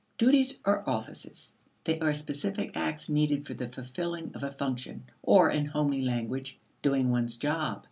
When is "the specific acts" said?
2.11-3.07